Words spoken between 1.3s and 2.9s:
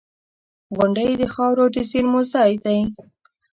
خاورو د زېرمو ځای دی.